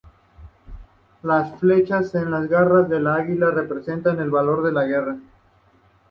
Las 1.21 1.59
flechas 1.59 2.15
en 2.15 2.31
las 2.31 2.49
garras 2.49 2.89
del 2.89 3.05
águila 3.05 3.51
representan 3.51 4.19
el 4.19 4.31
valor 4.31 4.67
en 4.67 4.73
la 4.73 4.85
guerra. 4.87 5.17